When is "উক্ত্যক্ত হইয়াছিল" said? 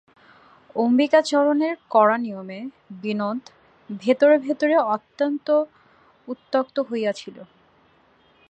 6.27-7.37